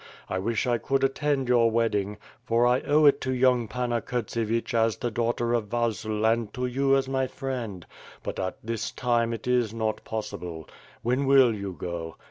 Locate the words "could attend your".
0.79-1.69